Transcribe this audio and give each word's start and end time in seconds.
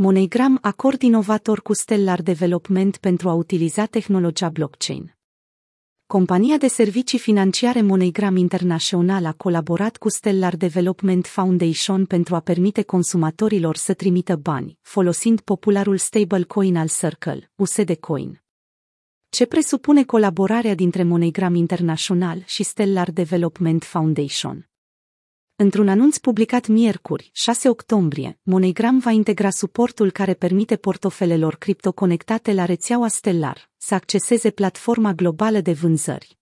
MoneyGram 0.00 0.58
acord 0.62 1.02
inovator 1.02 1.62
cu 1.62 1.74
Stellar 1.74 2.22
Development 2.22 2.96
pentru 2.96 3.28
a 3.28 3.32
utiliza 3.32 3.84
tehnologia 3.84 4.48
blockchain. 4.48 5.16
Compania 6.06 6.56
de 6.56 6.66
servicii 6.66 7.18
financiare 7.18 7.82
MoneyGram 7.82 8.36
International 8.36 9.24
a 9.24 9.32
colaborat 9.32 9.96
cu 9.96 10.08
Stellar 10.08 10.56
Development 10.56 11.26
Foundation 11.26 12.04
pentru 12.06 12.34
a 12.34 12.40
permite 12.40 12.82
consumatorilor 12.82 13.76
să 13.76 13.94
trimită 13.94 14.36
bani, 14.36 14.78
folosind 14.82 15.40
popularul 15.40 15.96
stablecoin 15.96 16.76
al 16.76 16.88
Circle, 16.88 17.50
USD 17.54 17.94
Coin. 17.94 18.42
Ce 19.28 19.46
presupune 19.46 20.04
colaborarea 20.04 20.74
dintre 20.74 21.02
MoneyGram 21.02 21.54
International 21.54 22.42
și 22.46 22.62
Stellar 22.62 23.10
Development 23.10 23.84
Foundation? 23.84 24.67
Într-un 25.60 25.88
anunț 25.88 26.16
publicat 26.16 26.66
miercuri, 26.66 27.30
6 27.32 27.68
octombrie, 27.68 28.38
MoneyGram 28.42 28.98
va 28.98 29.10
integra 29.10 29.50
suportul 29.50 30.10
care 30.10 30.34
permite 30.34 30.76
portofelelor 30.76 31.56
cripto 31.56 31.92
conectate 31.92 32.52
la 32.52 32.64
rețeaua 32.64 33.08
Stellar 33.08 33.70
să 33.76 33.94
acceseze 33.94 34.50
platforma 34.50 35.12
globală 35.12 35.60
de 35.60 35.72
vânzări. 35.72 36.38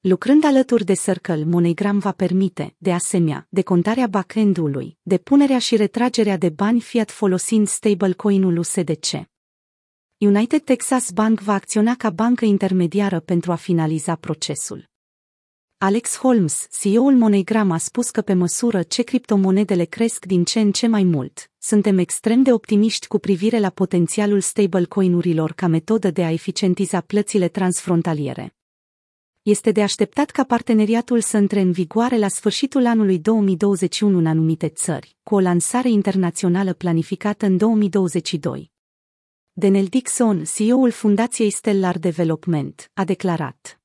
Lucrând 0.00 0.44
alături 0.44 0.84
de 0.84 0.94
Circle, 0.94 1.44
MoneyGram 1.44 1.98
va 1.98 2.12
permite, 2.12 2.74
de 2.78 2.92
asemenea, 2.92 3.46
decontarea 3.50 4.06
backend-ului, 4.06 4.98
depunerea 5.02 5.58
și 5.58 5.76
retragerea 5.76 6.36
de 6.36 6.48
bani 6.48 6.80
fiat 6.80 7.10
folosind 7.10 7.68
stablecoin-ul 7.68 8.56
USDC. 8.56 9.28
United 10.18 10.64
Texas 10.64 11.10
Bank 11.10 11.40
va 11.40 11.52
acționa 11.52 11.94
ca 11.96 12.10
bancă 12.10 12.44
intermediară 12.44 13.20
pentru 13.20 13.52
a 13.52 13.56
finaliza 13.56 14.14
procesul. 14.14 14.88
Alex 15.80 16.16
Holmes, 16.16 16.66
CEO-ul 16.80 17.14
MoneyGram, 17.14 17.70
a 17.70 17.76
spus 17.76 18.10
că 18.10 18.20
pe 18.20 18.32
măsură 18.34 18.82
ce 18.82 19.02
criptomonedele 19.02 19.84
cresc 19.84 20.24
din 20.24 20.44
ce 20.44 20.60
în 20.60 20.72
ce 20.72 20.86
mai 20.86 21.02
mult, 21.02 21.50
suntem 21.58 21.98
extrem 21.98 22.42
de 22.42 22.52
optimiști 22.52 23.06
cu 23.06 23.18
privire 23.18 23.58
la 23.58 23.70
potențialul 23.70 24.40
stablecoin-urilor 24.40 25.52
ca 25.52 25.66
metodă 25.66 26.10
de 26.10 26.24
a 26.24 26.30
eficientiza 26.30 27.00
plățile 27.00 27.48
transfrontaliere. 27.48 28.54
Este 29.42 29.70
de 29.70 29.82
așteptat 29.82 30.30
ca 30.30 30.44
parteneriatul 30.44 31.20
să 31.20 31.36
intre 31.36 31.60
în 31.60 31.72
vigoare 31.72 32.18
la 32.18 32.28
sfârșitul 32.28 32.86
anului 32.86 33.18
2021 33.18 34.18
în 34.18 34.26
anumite 34.26 34.68
țări, 34.68 35.16
cu 35.22 35.34
o 35.34 35.40
lansare 35.40 35.90
internațională 35.90 36.72
planificată 36.72 37.46
în 37.46 37.56
2022. 37.56 38.72
Denel 39.52 39.84
Dixon, 39.84 40.42
CEO-ul 40.54 40.90
Fundației 40.90 41.50
Stellar 41.50 41.98
Development, 41.98 42.90
a 42.94 43.04
declarat 43.04 43.77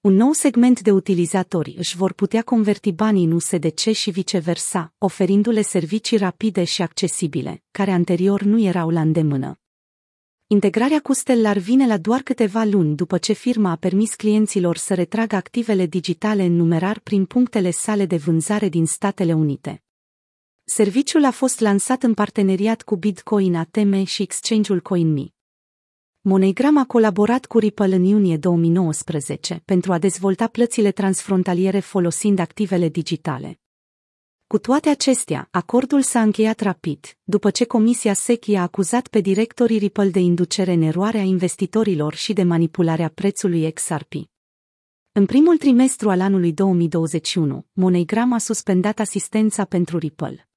un 0.00 0.14
nou 0.14 0.32
segment 0.32 0.80
de 0.80 0.90
utilizatori 0.90 1.74
își 1.78 1.96
vor 1.96 2.12
putea 2.12 2.42
converti 2.42 2.92
banii 2.92 3.24
în 3.24 3.32
USDC 3.32 3.78
și 3.78 4.10
viceversa, 4.10 4.94
oferindu-le 4.98 5.62
servicii 5.62 6.16
rapide 6.16 6.64
și 6.64 6.82
accesibile, 6.82 7.62
care 7.70 7.90
anterior 7.90 8.42
nu 8.42 8.60
erau 8.60 8.90
la 8.90 9.00
îndemână. 9.00 9.60
Integrarea 10.46 11.00
cu 11.00 11.12
Stellar 11.12 11.58
vine 11.58 11.86
la 11.86 11.96
doar 11.96 12.20
câteva 12.20 12.64
luni 12.64 12.96
după 12.96 13.18
ce 13.18 13.32
firma 13.32 13.70
a 13.70 13.76
permis 13.76 14.14
clienților 14.14 14.76
să 14.76 14.94
retragă 14.94 15.36
activele 15.36 15.86
digitale 15.86 16.42
în 16.42 16.56
numerar 16.56 16.98
prin 16.98 17.24
punctele 17.24 17.70
sale 17.70 18.06
de 18.06 18.16
vânzare 18.16 18.68
din 18.68 18.86
Statele 18.86 19.32
Unite. 19.32 19.82
Serviciul 20.64 21.24
a 21.24 21.30
fost 21.30 21.60
lansat 21.60 22.02
în 22.02 22.14
parteneriat 22.14 22.82
cu 22.82 22.96
Bitcoin 22.96 23.54
ATM 23.54 24.04
și 24.04 24.22
exchange-ul 24.22 24.80
CoinMe. 24.80 25.32
MoneyGram 26.22 26.76
a 26.76 26.84
colaborat 26.84 27.46
cu 27.46 27.58
Ripple 27.58 27.94
în 27.94 28.04
iunie 28.04 28.36
2019 28.36 29.62
pentru 29.64 29.92
a 29.92 29.98
dezvolta 29.98 30.46
plățile 30.46 30.90
transfrontaliere 30.90 31.78
folosind 31.78 32.38
activele 32.38 32.88
digitale. 32.88 33.60
Cu 34.46 34.58
toate 34.58 34.88
acestea, 34.88 35.48
acordul 35.50 36.02
s-a 36.02 36.22
încheiat 36.22 36.60
rapid, 36.60 37.16
după 37.22 37.50
ce 37.50 37.64
Comisia 37.64 38.12
SEC 38.12 38.46
i-a 38.46 38.62
acuzat 38.62 39.08
pe 39.08 39.20
directorii 39.20 39.78
Ripple 39.78 40.08
de 40.08 40.18
inducere 40.18 40.72
în 40.72 40.82
eroare 40.82 41.18
a 41.18 41.22
investitorilor 41.22 42.14
și 42.14 42.32
de 42.32 42.42
manipularea 42.42 43.08
prețului 43.08 43.72
XRP. 43.72 44.12
În 45.12 45.26
primul 45.26 45.56
trimestru 45.56 46.10
al 46.10 46.20
anului 46.20 46.52
2021, 46.52 47.66
MoneyGram 47.72 48.32
a 48.32 48.38
suspendat 48.38 48.98
asistența 48.98 49.64
pentru 49.64 49.98
Ripple. 49.98 50.49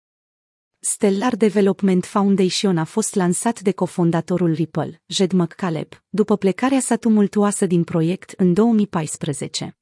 Stellar 0.85 1.35
Development 1.35 2.05
Foundation 2.05 2.77
a 2.77 2.83
fost 2.83 3.15
lansat 3.15 3.61
de 3.61 3.71
cofondatorul 3.71 4.53
Ripple, 4.53 5.01
Jed 5.05 5.31
McCaleb, 5.31 5.87
după 6.09 6.37
plecarea 6.37 6.79
sa 6.79 6.95
tumultuoasă 6.95 7.65
din 7.65 7.83
proiect 7.83 8.33
în 8.37 8.53
2014. 8.53 9.77